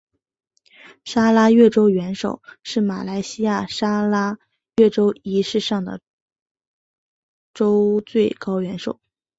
[1.05, 4.39] 砂拉越州元首是马来西亚砂拉
[4.77, 6.01] 越州仪式上的
[7.53, 8.99] 州最高元首。